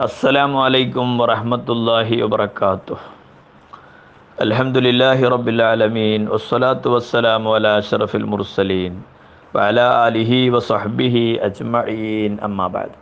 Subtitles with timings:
[0.00, 2.96] السلام عليكم ورحمة الله وبركاته.
[4.40, 8.96] الحمد لله رب العالمين والصلاة والسلام على أشرف المرسلين
[9.52, 12.96] وعلى آله وصحبه أجمعين أما بعد.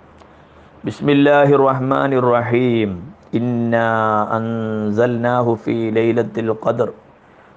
[0.82, 2.90] بسم الله الرحمن الرحيم
[3.30, 3.90] إنا
[4.34, 6.88] أنزلناه في ليلة القدر.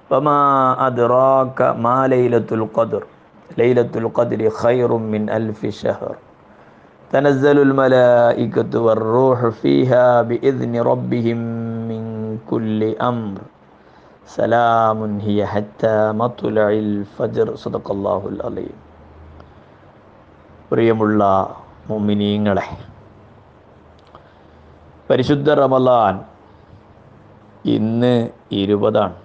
[0.06, 0.40] وما
[0.86, 3.02] أدراك ما ليلة القدر.
[3.58, 6.14] ليلة القدر خير من ألف شهر.
[7.11, 11.39] تنزل الملائكة والروح فيها بإذن ربهم
[11.87, 12.03] من
[12.49, 13.37] كل أمر
[14.29, 18.77] سلام هي حتى مطلع الفجر صدق الله العظيم
[20.71, 21.21] പ്രിയമുള്ള
[21.89, 22.65] മുമിനീങ്ങളെ
[25.09, 26.15] പരിശുദ്ധ റമലാൻ
[27.65, 28.11] ഇന്ന്
[28.53, 29.15] ഇരുപതാണ്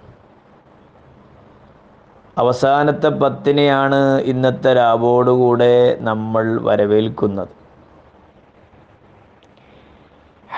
[2.37, 7.53] അവസാനത്തെ പത്തിനെയാണ് ഇന്നത്തെ രാവോടുകൂടെ നമ്മൾ വരവേൽക്കുന്നത്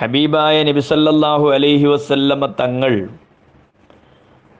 [0.01, 2.93] ഹബീബായ നബിസല്ലാഹു അലൈഹി വസല്ലമ തങ്ങൾ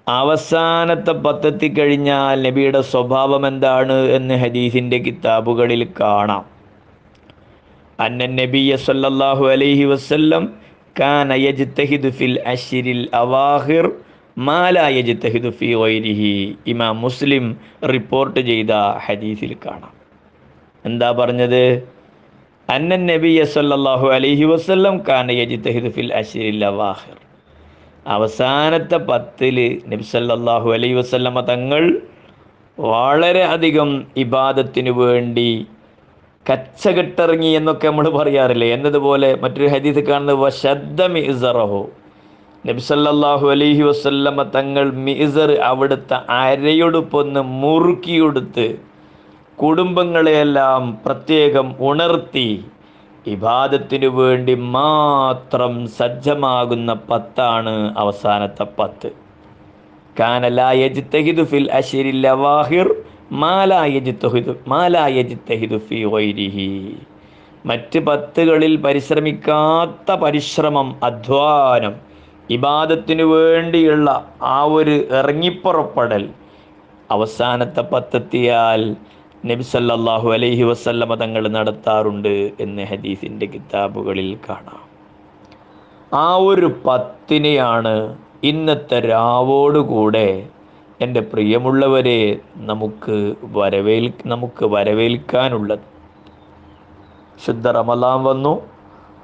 [0.07, 6.45] അവസാനത്തെ പത്തെത്തി കഴിഞ്ഞാൽ നബിയുടെ സ്വഭാവം എന്താണ് എന്ന് ഹദീസിന്റെ കിതാബുകളിൽ കാണാം.
[8.07, 10.45] അന്നൻ നബിയ സല്ലല്ലാഹു അലൈഹി വസല്ലം
[11.01, 13.89] കാന യജ്തഹിദു ഫിൽ അശ്രിൽ അവാഹിർ
[14.49, 16.35] മാല യജ്തഹിദു ഫി വൈരിഹി
[16.75, 17.47] ഇമാം മുസ്ലിം
[17.95, 18.73] റിപ്പോർട്ട് ചെയ്ത
[19.07, 19.95] ഹദീസിൽ കാണാം.
[20.85, 21.65] എന്താ പറഞ്ഞത്?
[22.71, 25.29] അന്നൻ നബിയ സല്ലല്ലാഹു അലഹി വസല്ലം കാന
[28.07, 31.83] അവസാനത്തെ പത്തിൽ നബി സല്ലാഹു അലൈഹി വസല്ലമ തങ്ങൾ
[32.79, 35.51] വളരെ അധികം ഇബാദത്തിന് വേണ്ടി
[36.47, 38.69] കച്ചകെട്ടിറങ്ങി എന്നൊക്കെ നമ്മൾ പറയാറില്ലേ?
[38.75, 41.83] എന്നതുപോലെ മറ്റൊരു ഹദീസ് കാണുന്നത് വശദ്ദ മിസറഹു
[42.65, 48.67] നബി സല്ലല്ലാഹു അലൈഹി വസല്ലമ തങ്ങൾ മിസർ അവിടുത്തെ അരയൊടുപ്പൊന്ന് മുറുക്കിയെടുത്ത്
[49.63, 52.65] കുടുംബങ്ങളെയെല്ലാം പ്രത്യേകം ഉണർത്തി
[53.27, 59.11] ഇബാദത്തിനു വേണ്ടി മാത്രം സജ്ജമാകുന്ന പത്താണ് അവസാനത്തെ പത്ത്.
[60.21, 61.69] കാനലായജിത്തഹിദു ഫിൽ
[62.21, 62.89] ലവാഹിർ
[66.05, 66.97] വൈരിഹി
[67.67, 71.95] മറ്റ് പത്തുകളിൽ പരിശ്രമിക്കാത്ത പരിശ്രമം അധ്വാനം
[72.51, 76.25] ഇബാദത്തിനു വേണ്ടിയുള്ള ആ ഒരു ഇറങ്ങിപ്പുറപ്പെടൽ
[77.11, 78.97] അവസാനത്തെ പത്തെത്തിയാൽ
[79.47, 84.83] നബി സല്ലല്ലാഹു അലൈഹി വസല്ലമ തങ്ങൾ നടത്താറുണ്ട് എന്ന് ഹദീസിന്റെ കിതാബുകളിൽ കാണാം.
[86.13, 90.47] ആ ഒരു പത്തിനെയാണ് ഇന്നത്തെ രാവോടുകൂടെ
[91.01, 95.79] എന്റെ പ്രിയമുള്ളവരെ നമുക്ക് വരവേൽ നമുക്ക് വരവേൽക്കാനുള്ളത്.
[97.47, 98.63] ശുദ്ധ റമലാം വന്നു.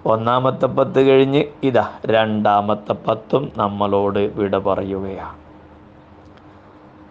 [0.07, 5.37] ഒന്നാമത്തെ പത്ത് കഴിഞ്ഞ് ഇതാ രണ്ടാമത്തെ പത്തും നമ്മളോട് വിട പറയുകയാണ്.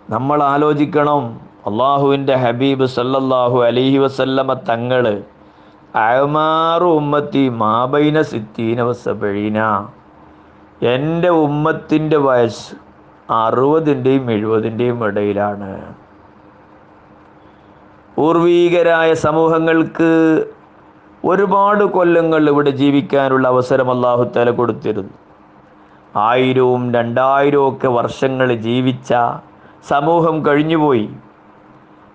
[0.10, 5.24] നമ്മൾ ആലോചിക്കണം അള്ളാഹുവിന്റെ ഹബീബ് സല്ലല്ലാഹു അലൈഹി വസല്ലമ തങ്ങൾ
[5.96, 9.88] അയമാറു ഉമ്മത്തി മാബൈന സിത്തീന വസബഴീന.
[10.82, 12.76] എന്റെ ഉമ്മത്തിന്റെ വയസ്സ്
[13.34, 15.82] അറുപതിന്റെയും എഴുപതിന്റെയും ഇടയിലാണ്.
[18.16, 20.12] പൂർവീകരായ സമൂഹങ്ങൾക്ക്
[21.26, 25.14] ഒരുപാട് കൊല്ലങ്ങൾ ഇവിടെ ജീവിക്കാനുള്ള അവസരം അള്ളാഹുത്താല കൊടുത്തിരുന്നു.
[26.16, 29.14] ആയിരവും രണ്ടായിരവും ഒക്കെ വർഷങ്ങൾ ജീവിച്ച
[29.88, 31.10] സമൂഹം കഴിഞ്ഞുപോയി.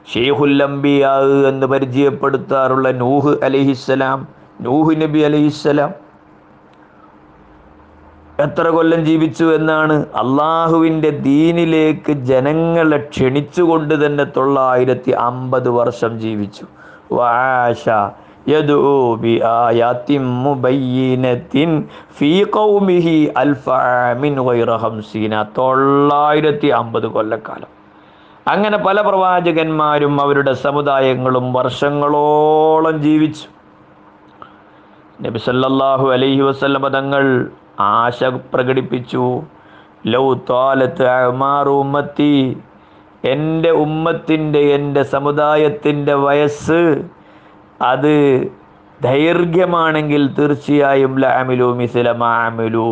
[0.06, 1.16] ഷെയ്ഖുല്ലംബിയാ
[1.48, 4.28] എന്ന് പരിചയപ്പെടുത്താറുള്ള നൂഹ് അലിഹിസ്സലാം
[4.60, 5.94] നൂഹ് നബി അലിഹിസ്സലാം
[8.38, 16.66] എത്ര കൊല്ലം ജീവിച്ചു എന്നാണ് അള്ളാഹുവിന്റെ ദീനിലേക്ക് ജനങ്ങളെ ക്ഷണിച്ചുകൊണ്ട് തന്നെ തൊള്ളായിരത്തി അമ്പത് വർഷം ജീവിച്ചു.
[17.12, 17.88] വാഷ
[25.58, 27.79] തൊള്ളായിരത്തി അമ്പത് കൊല്ലക്കാലം.
[28.46, 33.46] അങ്ങനെ പല പ്രവാചകന്മാരും അവരുടെ സമുദായങ്ങളും വർഷങ്ങളോളം ജീവിച്ചു.
[35.22, 37.24] നബി സല്ലല്ലാഹു അലൈഹി വസല്ലമ തങ്ങൾ
[37.78, 39.24] ആശ പ്രകടിപ്പിച്ചു.
[40.06, 42.34] ലൗ താലത്ത് അമാറു ഉമ്മത്തി
[43.24, 46.80] എന്റെ ഉമ്മത്തിന്റെ എന്റെ സമുദായത്തിന്റെ വയസ്സ്
[47.82, 48.14] അത്
[49.00, 52.90] ദൈർഘ്യമാണെങ്കിൽ തീർച്ചയായും ലഅമിലു മിസിലമാമിലു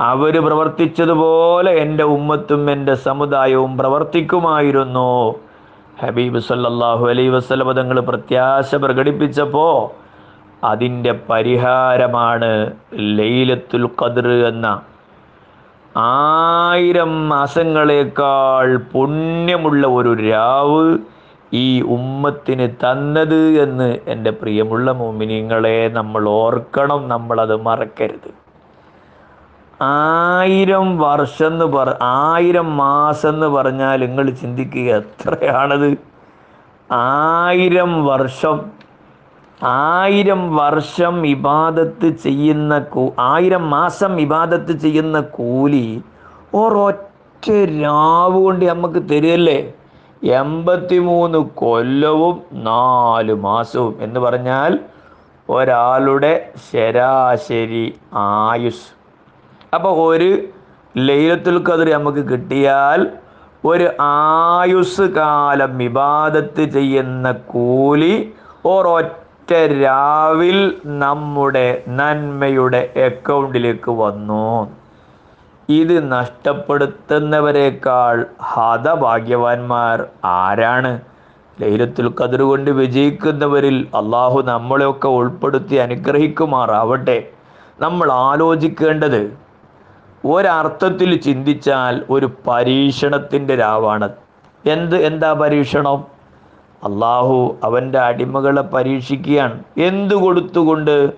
[0.00, 5.12] അവർ പ്രവർത്തിച്ചതുപോലെ എന്റെ ഉമ്മത്തും എന്റെ സമുദായവും പ്രവർത്തിക്കുമായിരുന്നു.
[6.00, 9.74] ഹബീബ് സല്ലാഹു അലൈ വസല്ലമ തങ്ങൾ പ്രത്യാശ പ്രകടിപ്പിച്ചപ്പോൾ
[10.64, 12.52] അതിന്റെ പരിഹാരമാണ്
[13.18, 14.66] ലൈലത്തുൽ ഖദ്ർ എന്ന
[15.96, 20.98] ആയിരം മാസങ്ങളേക്കാൾ പുണ്യമുള്ള ഒരു രാവ്
[21.52, 28.30] ഈ ഉമ്മത്തിന് തന്നത് എന്ന് എന്റെ പ്രിയമുള്ള മോമിനിങ്ങളെ നമ്മൾ ഓർക്കണം നമ്മളത് മറക്കരുത്.
[29.80, 35.98] ആയിരം വർഷം എന്ന് പറ ആയിരം മാസം എന്ന് പറഞ്ഞാൽ നിങ്ങൾ ചിന്തിക്കുക എത്രയാണത്?
[36.92, 38.70] ആയിരം വർഷം.
[39.62, 42.86] ആയിരം വർഷം ഇബാദത്ത് ചെയ്യുന്ന
[43.18, 46.02] ആയിരം മാസം ഇബാദത്ത് ചെയ്യുന്ന കൂലി
[46.54, 47.50] ഒരൊറ്റ
[47.82, 49.74] രാവ് കൊണ്ട് നമുക്ക് തരികയല്ലേ?
[50.24, 54.78] എൺപത്തിമൂന്ന് കൊല്ലവും നാല് മാസവും എന്ന് പറഞ്ഞാൽ
[55.50, 58.97] ഒരാളുടെ ശരാശരി ആയുസ്
[59.74, 60.48] അപ്പോൾ ഒരു
[60.96, 63.10] ലൈലത്തുൽ ഖദർ നമുക്ക് കിട്ടിയാൽ
[63.64, 68.32] ഒരു ആയുസ് കാലം വിവാദത്ത് ചെയ്യുന്ന കൂലി
[68.66, 74.70] ഒരൊറ്റ രാവിൽ നമ്മുടെ നന്മയുടെ അക്കൗണ്ടിലേക്ക് വന്നു.
[75.68, 81.00] ഇത് നഷ്ടപ്പെടുത്തുന്നവരെക്കാൾ ഹതഭാഗ്യവാന്മാർ ആരാണ്?
[81.60, 87.30] ലൈലത്തുൽ ഖദർ കൊണ്ട് വിജയിക്കുന്നവരിൽ അള്ളാഹു നമ്മളെയൊക്കെ ഉൾപ്പെടുത്തി അനുഗ്രഹിക്കുമാറാവട്ടെ.
[87.80, 89.47] നമ്മൾ ആലോചിക്കേണ്ടത്
[90.24, 94.08] ഒരർത്ഥത്തിൽ ചിന്തിച്ചാൽ ഒരു പരീക്ഷണത്തിന്റെ രാവാണ്.
[94.66, 96.04] എന്ത് എന്താ പരീക്ഷണം?
[96.84, 99.64] അള്ളാഹു അവന്റെ അടിമകളെ പരീക്ഷിക്കുകയാണ്.
[99.76, 101.12] എന്തു കൊടുത്തുകൊണ്ട്?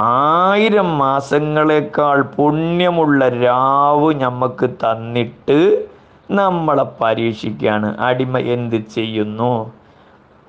[0.00, 5.84] ആയിരം മാസങ്ങളെക്കാൾ പുണ്യമുള്ള രാവ് ഞമ്മക്ക് തന്നിട്ട്
[6.30, 7.98] നമ്മളെ പരീക്ഷിക്കുകയാണ്.
[7.98, 9.72] അടിമ എന്ത് ചെയ്യുന്നു?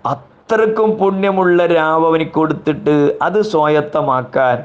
[0.05, 4.63] അത്രക്കും പുണ്യമുള്ള രാവ് അവന് കൊടുത്തിട്ട് അത് സ്വായത്തമാക്കാൻ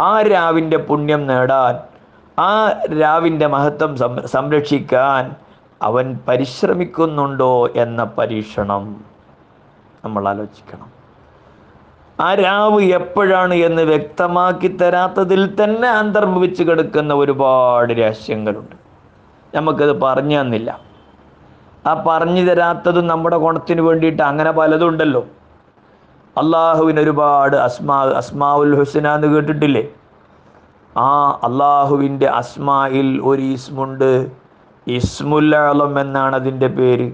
[0.00, 1.97] ആ രാവിന്റെ പുണ്യം നേടാൻ
[2.38, 2.50] ആ
[3.00, 3.92] രാവിന്റെ മഹത്വം
[4.26, 5.36] സംരക്ഷിക്കാൻ
[5.82, 9.04] അവൻ പരിശ്രമിക്കുന്നുണ്ടോ എന്ന പരീക്ഷണം
[10.04, 10.88] നമ്മൾ ആലോചിക്കണം.
[12.20, 18.76] ആ രാവ് എപ്പോഴാണ് എന്ന് വ്യക്തമാക്കി തരാത്തതിൽ തന്നെ അന്തർഭവിച്ച് കിടക്കുന്ന ഒരുപാട് രഹസ്യങ്ങളുണ്ട്.
[19.54, 20.80] നമുക്കത് പറഞ്ഞു തന്നില്ല.
[21.86, 25.26] ആ പറഞ്ഞു തരാത്തതും നമ്മുടെ ഗുണത്തിന് വേണ്ടിയിട്ട് അങ്ങനെ പലതും ഉണ്ടല്ലോ
[26.38, 29.84] അള്ളാഹുവിന് ഒരുപാട് അസ്മാ അസ്മാവുൽ ഹുസന എന്ന് കേട്ടിട്ടില്ലേ?
[30.98, 34.30] ആ അള്ളാഹുവിന്റെ അസ്മായിൽ ഒരു ഇസ്മുണ്ട്.
[34.86, 37.12] ഇസ്മുൽ ആലം എന്നാണ് അതിന്റെ പേര്.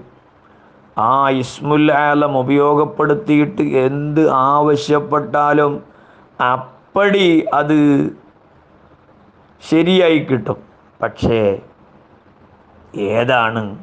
[0.97, 5.83] ആ ഇസ്മുൽ ആലം ഉപയോഗപ്പെടുത്തിയിട്ട് എന്ത് ആവശ്യപ്പെട്ടാലും
[6.51, 7.77] അപ്പടി അത്
[9.69, 10.57] ശരിയായി കിട്ടും.
[11.01, 11.59] പക്ഷേ
[12.95, 13.77] ഏതാണ്?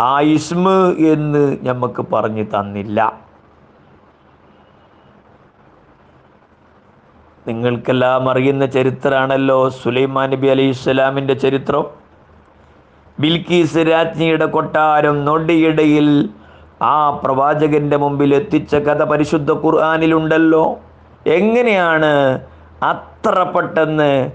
[0.00, 0.68] ആ ഇസ്മ
[1.08, 3.27] എന്ന് നമുക്ക് പറഞ്ഞു തന്നില്ല.
[7.48, 11.84] നിങ്ങൾക്കെല്ലാം അറിയുന്ന ചരിത്രമാണല്ലോ സുലൈമാൻ നബി അലി ഇസ്ലാമിന്റെ ചരിത്രം.
[13.20, 16.28] ബിൽക്കീസ് രാജ്ഞിയുടെ കൊട്ടാരം നൊടിയിടയിൽ
[16.82, 20.78] ആ പ്രവാചകന്റെ മുമ്പിൽ എത്തിച്ച കഥ പരിശുദ്ധ ഖുർആാനിലുണ്ടല്ലോ.
[21.26, 22.40] എങ്ങനെയാണ്
[22.82, 24.30] അത്ര പെട്ടെന്ന്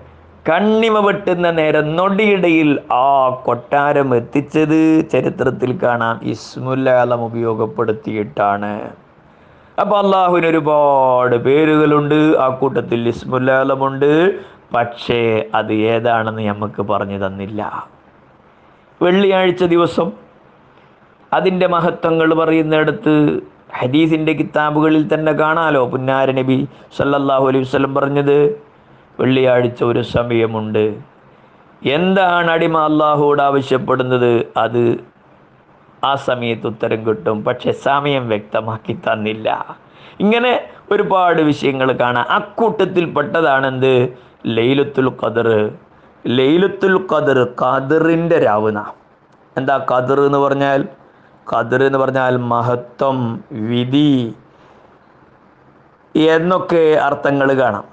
[0.49, 5.09] കണ്ണിമ വെട്ടുന്ന നേരം നൊടിയിടയിൽ ആ കൊട്ടാരം എത്തിച്ചത്?
[5.09, 6.19] ചരിത്രത്തിൽ കാണാം.
[6.23, 9.02] ഇസ്മുല്ലാലം ഉപയോഗപ്പെടുത്തിയിട്ടാണ്.
[9.79, 12.37] അപ്പൊ അള്ളാഹുവിന് ഒരുപാട് പേരുകളുണ്ട്.
[12.37, 14.39] ആ കൂട്ടത്തിൽ ഇസ്മുല്ലാലമുണ്ട്.
[14.73, 17.89] പക്ഷേ അത് ഏതാണെന്ന് നമുക്ക് പറഞ്ഞു തന്നില്ല.
[19.01, 20.11] വെള്ളിയാഴ്ച ദിവസം
[21.33, 23.41] അതിന്റെ മഹത്വങ്ങൾ പറയുന്നിടത്ത്
[23.73, 25.87] ഹദീസിന്റെ കിതാബുകളിൽ തന്നെ കാണാലോ.
[25.87, 26.67] പുന്നാര നബി
[26.97, 28.61] സല്ലല്ലാഹു അലൈഹി വസല്ലം പറഞ്ഞത്
[29.19, 30.93] വെള്ളിയാഴ്ച ഒരു സമയമുണ്ട്.
[31.81, 34.47] എന്താണ് അടിമ അള്ളാഹുവോട് ആവശ്യപ്പെടുന്നത്?
[34.57, 35.12] അത്
[36.03, 37.43] ആ സമയത്ത് ഉത്തരം കിട്ടും.
[37.43, 39.77] പക്ഷെ സമയം വ്യക്തമാക്കി തന്നില്ല.
[40.19, 42.31] ഇങ്ങനെ ഒരുപാട് വിഷയങ്ങൾ കാണാം.
[42.31, 44.17] അക്കൂട്ടത്തിൽ പെട്ടതാണെന്ത്?
[44.45, 45.71] ലൈലത്തുൽ ഖദർ.
[46.27, 48.83] ലൈലത്തുൽ ഖദർ ഖദറിന്റെ രാവുന.
[49.57, 50.87] എന്താ ഖദർ എന്ന് പറഞ്ഞാൽ?
[51.53, 54.33] ഖദർ എന്ന് പറഞ്ഞാൽ മഹത്വം വിധി
[56.15, 57.83] എന്നൊക്കെ അർത്ഥങ്ങൾ കാണാം.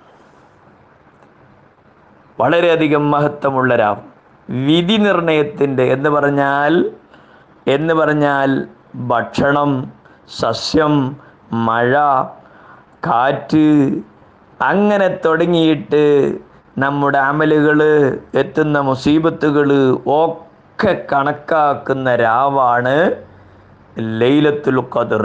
[2.41, 4.03] വളരെയധികം മഹത്വമുള്ള രാവ്.
[4.51, 6.91] വിധി നിർണയത്തിന്റെ എന്ന് പറഞ്ഞാൽ
[7.75, 8.51] എന്ന് പറഞ്ഞാൽ
[9.09, 9.71] ഭക്ഷണം
[10.41, 10.95] സസ്യം
[11.67, 11.93] മഴ
[13.07, 13.67] കാറ്റ്
[14.63, 16.03] അങ്ങനെ തുടങ്ങിയിട്ട്
[16.79, 17.79] നമ്മുടെ അമലുകൾ
[18.35, 19.71] എത്തുന്ന മുസീബത്തുകൾ
[20.17, 22.95] ഒക്കെ കണക്കാക്കുന്ന രാവാണ്
[24.21, 25.25] ലൈലത്തുൽ ഖദർ.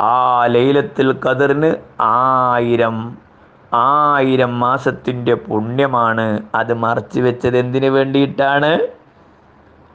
[0.00, 2.98] ആ ലൈലത്തുൽ ഖദറിന് ആയിരം
[3.72, 6.26] ആയിരം മാസത്തിന്റെ പുണ്യമാണ്.
[6.54, 8.70] അത് മറച്ചു വെച്ചത് എന്തിനു വേണ്ടിയിട്ടാണ്?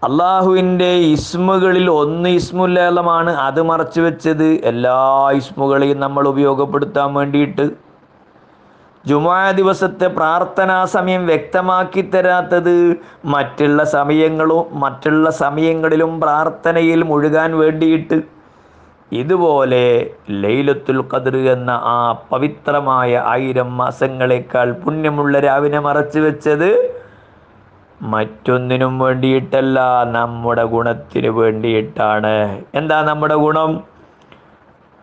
[0.06, 4.96] അള്ളാഹുവിന്റെ ഇസ്മുകളിൽ ഒന്ന് ഇസ്മുല്ലേലമാണ് അത് മറച്ചു വെച്ചത് എല്ലാ
[5.32, 7.66] ഇസ്മുകളെയും നമ്മൾ ഉപയോഗപ്പെടുത്താൻ വേണ്ടിയിട്ട്.
[9.08, 12.76] ജുമാ ദിവസത്തെ പ്രാർത്ഥനാ സമയം വ്യക്തമാക്കി തരാത്തത്
[13.26, 18.20] മറ്റുള്ള സമയങ്ങളും മറ്റുള്ള സമയങ്ങളിലും പ്രാർത്ഥനയിൽ മുഴുകാൻ വേണ്ടിയിട്ട്.
[19.12, 19.86] ഇതുപോലെ
[20.44, 21.98] ലൈലത്തുൽ ഖദർ എന്ന ആ
[22.32, 26.70] പവിത്രമായ ആയിരം മാസങ്ങളെക്കാൾ പുണ്യമുള്ള രാവിനെ മറച്ചു വെച്ചത്
[28.04, 32.62] മറ്റൊന്നിനും വേണ്ടിയിട്ടല്ല നമ്മുടെ ഗുണത്തിന് വേണ്ടിയിട്ടാണ്.
[32.76, 33.84] എന്താ നമ്മുടെ ഗുണം?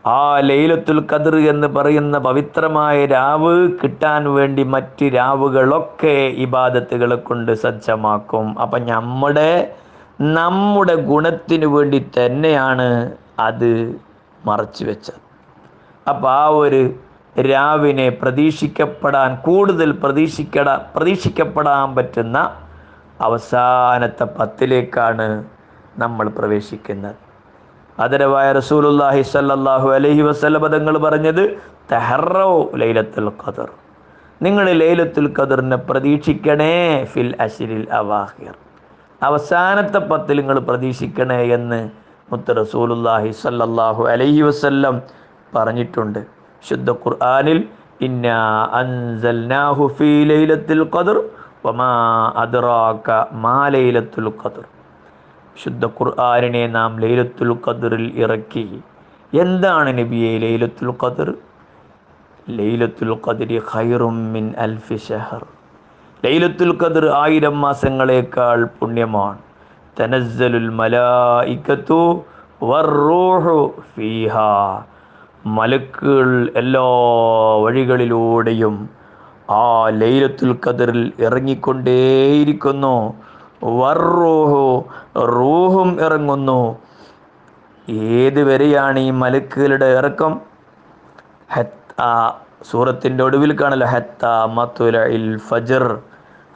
[0.07, 8.59] ആ ലൈലത്തുൽ കതിർ എന്ന് പറയുന്ന പവിത്രമായ രാവ് കിട്ടാൻ വേണ്ടി മറ്റ് രാവുകളൊക്കെ ഇബാദത്തുകളെ കൊണ്ട് സജ്ജമാക്കും.
[8.59, 9.73] അപ്പം നമ്മുടെ
[10.21, 14.00] നമ്മുടെ ഗുണത്തിന് വേണ്ടി തന്നെയാണ് അത്
[14.47, 15.21] മറച്ചു വെച്ചത്.
[16.09, 16.95] അപ്പം ആ ഒരു
[17.42, 22.38] രാവിനെ പ്രതീക്ഷിക്കപ്പെടാൻ കൂടുതൽ പ്രതീക്ഷിക്കട പ്രതീക്ഷിക്കപ്പെടാൻ പറ്റുന്ന
[23.27, 25.27] അവസാനത്തെ പത്തിലേക്കാണ്
[25.99, 27.17] നമ്മൾ പ്രവേശിക്കുന്നത്.
[28.05, 31.43] അതരവായ റസൂലുല്ലാഹി സല്ലാഹു അലഹി വസല്ലം പദങ്ങൾ പറഞ്ഞത്
[31.93, 32.50] തെഹറോ
[32.83, 33.69] ലൈലത്തുൽ ഖദർ.
[34.43, 38.55] നിങ്ങൾ ലൈലത്തുൽ ഖദറിനെ പ്രതീക്ഷിക്കണേ ഫിൽ അശിരിൽ അവാഹിർ.
[39.23, 41.81] അവസാനത്തെ പത്തിൽ നിങ്ങൾ പ്രതീക്ഷിക്കണേ എന്ന്
[42.33, 44.97] മുത്ത റസൂലുല്ലാഹി സല്ലാഹു അലഹി വസ്ല്ലം
[45.57, 46.21] പറഞ്ഞിട്ടുണ്ട്.
[46.69, 47.61] ശുദ്ധ ഖുർആാനിൽ
[48.07, 48.39] ഇന്നാ
[48.81, 51.19] അൻസൽനാഹു ഫീ ലൈലത്തുൽ ഖദർ
[51.67, 52.33] വമാ
[55.64, 58.81] ശുദ്ധ ഖുർആാനിനെ നാം ലൈലത്തുൽ ഖദറിൽ ഇറക്കി.
[59.38, 61.35] എന്താണ് നബിയെ ലൈലത്തുൽ ഖദർ?
[62.50, 65.47] ലൈലത്തുൽ ഖദരി ഖൈറും മിൻ അൽഫി ഷഹർ
[66.25, 69.38] ലൈലത്തുൽ ഖദർ ആയിരം മാസങ്ങളേക്കാൾ പുണ്യമാണ്.
[70.00, 72.25] തനസ്സലുൽ മലായിക്കത്തു
[72.62, 74.83] വർറൂഹു ഫീഹാ.
[75.47, 76.83] മലക്കുകൾ എല്ലാ
[77.62, 79.00] വഴികളിലൂടെയും
[79.50, 83.14] ആ ലൈലത്തുൽ ഖദറിൽ ഇറങ്ങിക്കൊണ്ടേയിരിക്കുന്നു.
[83.64, 84.85] വർറൂഹു
[85.19, 86.78] റൂഹും ഇറങ്ങുന്നു.
[87.90, 90.40] ഏത് വരെയാണ് ഈ മലക്കുകളുടെ ഇറക്കം?
[91.52, 92.02] ഹത്ത
[92.71, 95.99] സൂറത്തിന്റെ ഒടുവിൽ കാണല്ലോ ഹത്ത മത്തുലയിൽ ഫജർ.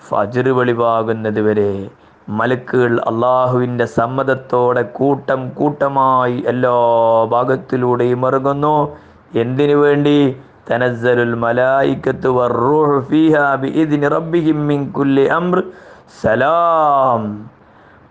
[0.08, 1.90] ഫജർ വെളിവാകുന്നത് വരെ
[2.28, 6.70] മലക്കുകൾ അള്ളാഹുവിന്റെ സമ്മതത്തോടെ കൂട്ടം കൂട്ടമായി എല്ലാ
[7.24, 8.96] ഭാഗത്തിലൂടെയും ഇറങ്ങുന്നു.
[9.34, 10.36] എന്തിനു വേണ്ടി?
[10.70, 15.62] തനസ്സലുൽ الملائكة والروح ഫീഹാ بإذن റബ്ബിഹിം മിൻ കുല്ലി അംർ.
[16.22, 17.50] സലാം.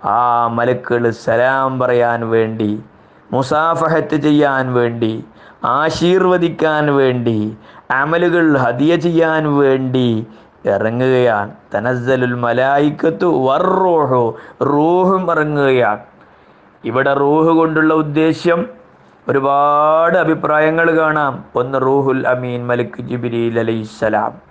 [0.05, 2.83] ആ മലക്കുകൾ സലാം പറയാൻ വേണ്ടി
[3.31, 5.25] മുസാഫഹത്ത് ചെയ്യാൻ വേണ്ടി
[5.65, 7.57] ആശീർവദിക്കാൻ വേണ്ടി
[7.91, 10.27] അമലുകൾ ഹദിയ ചെയ്യാൻ വേണ്ടി
[10.65, 11.51] ഇറങ്ങുകയാണ്.
[11.75, 15.99] തനസ്സലുൽ മലായിക്കത്തു വർറോഹോ റൂഹും ഇറങ്ങുകയാണ്.
[16.85, 18.82] ഇവിടെ റൂഹ് കൊണ്ടുള്ള ഉദ്ദേശ്യം
[19.29, 21.45] ഒരുപാട് അഭിപ്രായങ്ങൾ കാണാം.
[21.55, 24.41] ഒന്ന് റൂഹുൽ അമീൻ മലിക് ജിബിരിൽ അലൈഹിസ്സലാം.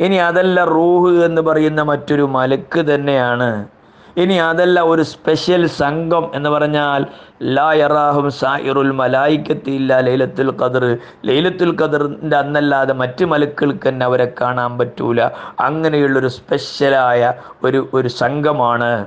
[0.00, 3.68] ഇനി അതല്ല റൂഹ് എന്ന് പറയുന്ന മറ്റൊരു മലക്ക് തന്നെയാണ്.
[4.16, 7.06] ഇനി അതല്ല ഒരു സ്പെഷ്യൽ സംഘം എന്ന് പറഞ്ഞാൽ
[7.42, 10.96] ലാ യറാഹും സായിറുൽ മലായിക്കത്തി ഇല്ല ലൈലത്തുൽ ഖദർ.
[11.24, 15.22] ലൈലത്തുൽ ഖദറിന്റെ അന്നല്ലാതെ മറ്റ് മലക്കുകൾക്ക് തന്നെ അവരെ കാണാൻ പറ്റൂല.
[15.60, 17.32] അങ്ങനെയുള്ളൊരു സ്പെഷ്യലായ
[17.64, 19.06] ഒരു ഒരു സംഘമാണ്.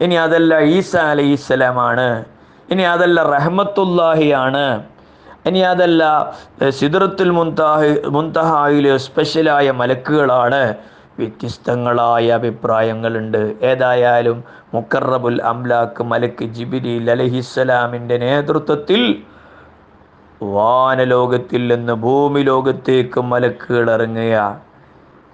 [0.00, 2.24] ഇനി അതല്ല ഈസ അലൈഹിസ്സലാമാണ്.
[2.72, 4.66] ഇനി അതല്ല റഹ്മത്തുല്ലാഹിയാണ്.
[5.48, 6.02] ഇനി അതല്ല
[6.78, 10.62] സിദറത്തുൽ മുൻതാഹി മുൻതഹായിലെ സ്പെഷ്യലായ മലക്കുകളാണ്.
[11.18, 13.42] വ്യത്യസ്തങ്ങളായ അഭിപ്രായങ്ങളുണ്ട്.
[13.70, 14.38] ഏതായാലും
[14.74, 19.02] മുക്കറബുൽ അംലാക്ക് മലക്ക് ജിബിരി അലഹിസ്സലാമിന്റെ നേതൃത്വത്തിൽ
[20.40, 24.36] വാനലോകത്തിൽ നിന്ന് ഭൂമി ലോകത്തേക്ക് മലക്കുകൾ ഇറങ്ങുക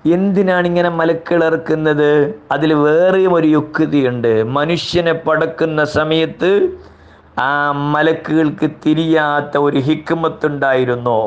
[0.04, 2.10] എന്തിനാണ് ഇങ്ങനെ മലക്കുകൾ ഇറക്കുന്നത്
[2.54, 4.32] അതിൽ വേറെയും ഒരു യുക്തിയുണ്ട്.
[4.58, 6.50] മനുഷ്യനെ പടക്കുന്ന സമയത്ത്
[7.38, 11.20] ആ മലക്കുകൾക്ക് തിരിയാത്ത ഒരു ഹിക്കുമത്തുണ്ടായിരുന്നു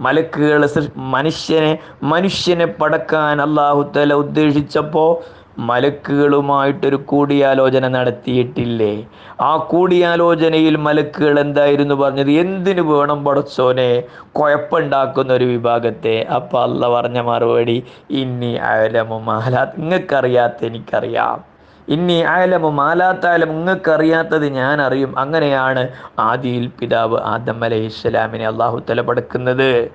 [0.00, 0.62] മലക്കുകൾ
[0.96, 5.10] മനുഷ്യനെ മനുഷ്യനെ പടക്കാൻ അള്ളാഹുത്തല ഉദ്ദേശിച്ചപ്പോൾ
[5.58, 9.06] മലക്കുകളുമായിട്ടൊരു കൂടിയാലോചന നടത്തിയിട്ടില്ലേ?
[9.40, 12.30] ആ കൂടിയാലോചനയിൽ മലക്കുകൾ എന്തായിരുന്നു പറഞ്ഞത്?
[12.30, 13.90] എന്തിനു വേണം പടച്ചോനെ?
[14.32, 16.26] കുഴപ്പമുണ്ടാക്കുന്ന ഒരു വിഭാഗത്തെ.
[16.36, 21.55] അപ്പം അല്ല പറഞ്ഞ മറുപടി ഇനി അയലമു മാലാത്ത് നിങ്ങൾക്കറിയാത്ത എനിക്കറിയാം.
[21.88, 25.18] ഇനി ആയാലും മാലാത്തായാലും നിങ്ങൾക്കറിയാത്തത് ഞാൻ അറിയും.
[25.18, 25.88] അങ്ങനെയാണ്
[26.18, 29.90] ആദിയിൽ പിതാവ് ആദം അലൈഹി ഇസ്ലാമിനെ അള്ളാഹു തല പടക്കുന്നത്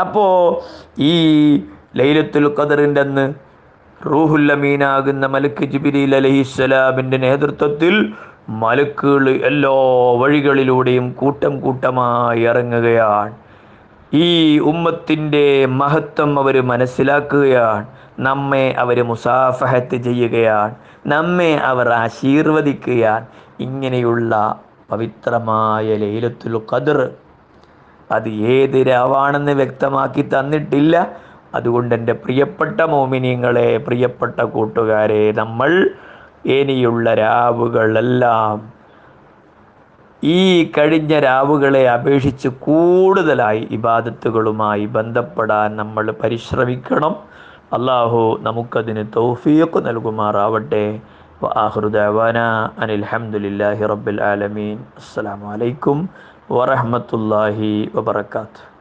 [0.00, 0.60] അപ്പോൾ
[0.98, 1.14] ഈ
[1.96, 3.34] ലൈലത്തുൽ ഖദറിന്റെ അന്ന്
[4.06, 8.12] റൂഹുല്ലമീനാകുന്ന മലക്ക് ജിബിരിൽ അലഹി സ്വലാമിന്റെ നേതൃത്വത്തിൽ
[8.48, 9.70] മലക്കുകൾ എല്ലാ
[10.20, 13.34] വഴികളിലൂടെയും കൂട്ടം കൂട്ടമായി ഇറങ്ങുകയാണ്.
[14.14, 17.86] ഈ ഉമ്മത്തിന്റെ മഹത്വം അവർ മനസ്സിലാക്കുകയാണ്.
[18.20, 20.74] നമ്മെ അവർ മുസാഫഹത്ത് ചെയ്യുകയാണ്.
[21.06, 23.26] നമ്മെ അവർ ആശീർവദിക്കുകയാൻ
[23.60, 27.10] ഇങ്ങനെയുള്ള പവിത്രമായ ലൈലത്തുൽ ഖദർ
[28.12, 31.08] അത് ഏത് രാവാണെന്ന് വ്യക്തമാക്കി തന്നിട്ടില്ല.
[31.54, 35.90] അതുകൊണ്ട് എന്റെ പ്രിയപ്പെട്ട മോമിനിയങ്ങളെ പ്രിയപ്പെട്ട കൂട്ടുകാരെ നമ്മൾ
[36.44, 38.78] ഇനിയുള്ള രാവുകളെല്ലാം
[40.24, 47.16] ഈ കഴിഞ്ഞ രാവുകളെ അപേക്ഷിച്ച് കൂടുതലായി ഇബാദത്തുകളുമായി ബന്ധപ്പെടാൻ നമ്മൾ പരിശ്രമിക്കണം.
[47.72, 51.00] അള്ളാഹു നമുക്കതിന് തൗഫീഖ് നൽകുമാറാവട്ടെ.
[51.56, 52.38] ആഹൃദാന
[52.78, 54.76] അനിൽഹമുല്ലാഹി റബ്ബിൽ ആലമീൻ.
[54.96, 56.08] അസ്സലാമു അലൈക്കും
[56.52, 58.77] വറഹ്മത്തുള്ളാഹി വബർക്കാത്തു